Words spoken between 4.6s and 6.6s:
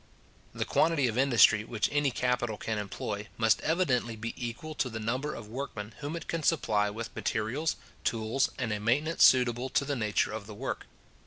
to the number of workmen whom it can